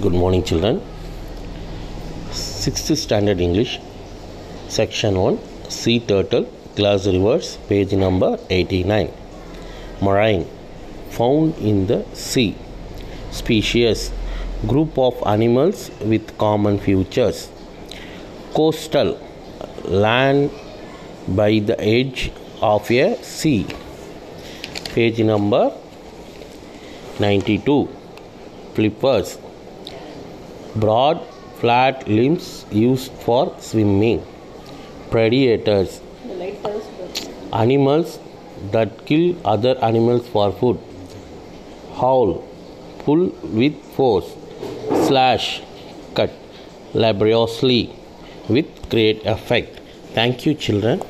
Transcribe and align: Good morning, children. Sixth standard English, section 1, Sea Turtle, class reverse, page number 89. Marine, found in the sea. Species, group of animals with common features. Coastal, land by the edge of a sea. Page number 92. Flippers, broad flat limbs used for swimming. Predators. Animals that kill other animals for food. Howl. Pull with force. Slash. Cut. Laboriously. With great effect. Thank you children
Good 0.00 0.14
morning, 0.14 0.42
children. 0.42 0.80
Sixth 2.30 2.96
standard 2.96 3.42
English, 3.42 3.78
section 4.68 5.18
1, 5.18 5.38
Sea 5.68 6.00
Turtle, 6.00 6.46
class 6.76 7.06
reverse, 7.06 7.58
page 7.68 7.92
number 7.92 8.38
89. 8.48 9.12
Marine, 10.00 10.46
found 11.10 11.58
in 11.58 11.88
the 11.88 12.06
sea. 12.14 12.56
Species, 13.32 14.10
group 14.66 14.96
of 14.96 15.22
animals 15.26 15.90
with 16.00 16.38
common 16.38 16.78
features. 16.78 17.50
Coastal, 18.54 19.20
land 19.84 20.50
by 21.28 21.58
the 21.58 21.78
edge 21.78 22.32
of 22.62 22.90
a 22.90 23.22
sea. 23.22 23.66
Page 24.94 25.20
number 25.20 25.70
92. 27.20 27.90
Flippers, 28.72 29.36
broad 30.76 31.20
flat 31.60 32.08
limbs 32.08 32.64
used 32.70 33.12
for 33.12 33.54
swimming. 33.60 34.24
Predators. 35.10 36.00
Animals 37.52 38.18
that 38.70 39.04
kill 39.06 39.36
other 39.44 39.76
animals 39.78 40.26
for 40.28 40.52
food. 40.52 40.78
Howl. 41.94 42.48
Pull 43.04 43.28
with 43.42 43.74
force. 43.94 44.34
Slash. 45.06 45.62
Cut. 46.14 46.30
Laboriously. 46.94 47.94
With 48.48 48.90
great 48.90 49.24
effect. 49.26 49.80
Thank 50.14 50.46
you 50.46 50.54
children 50.54 51.02